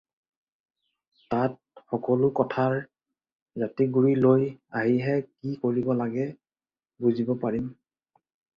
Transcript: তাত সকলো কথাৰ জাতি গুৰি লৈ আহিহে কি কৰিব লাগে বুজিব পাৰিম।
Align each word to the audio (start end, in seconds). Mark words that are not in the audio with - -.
তাত 1.33 1.51
সকলো 1.93 2.29
কথাৰ 2.39 2.77
জাতি 3.65 3.87
গুৰি 3.99 4.15
লৈ 4.25 4.49
আহিহে 4.81 5.21
কি 5.29 5.55
কৰিব 5.67 5.95
লাগে 6.03 6.29
বুজিব 7.07 7.33
পাৰিম। 7.45 7.73